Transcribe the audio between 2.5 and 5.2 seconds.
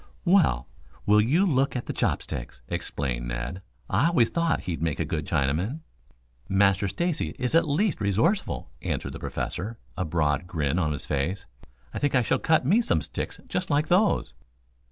exclaimed Ned. "I always thought he'd make a